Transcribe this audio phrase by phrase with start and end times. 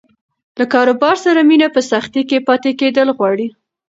[0.59, 3.47] له کاروبار سره مینه په سختۍ کې پاتې کېدل غواړي.